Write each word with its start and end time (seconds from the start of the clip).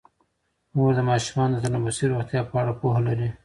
مور 0.75 0.91
د 0.97 0.99
ماشومانو 1.09 1.53
د 1.57 1.61
تنفسي 1.65 2.05
روغتیا 2.11 2.41
په 2.49 2.55
اړه 2.61 2.73
پوهه 2.81 3.01
لري. 3.07 3.29